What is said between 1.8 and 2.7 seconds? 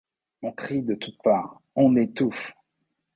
étouffe!